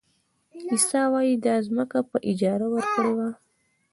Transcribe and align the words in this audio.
عیسی 0.71 1.01
وایي 1.11 1.33
دا 1.45 1.55
ځمکه 1.67 1.99
په 2.09 2.17
اجاره 2.29 2.67
ورکړې 2.73 3.11
وه. 3.17 3.29